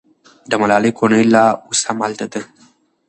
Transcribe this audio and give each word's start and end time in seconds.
د 0.49 0.51
ملالۍ 0.61 0.91
کورنۍ 0.97 1.23
لا 1.33 1.45
اوس 1.67 1.79
هم 1.87 1.97
هلته 2.05 2.25
ده. 2.33 2.41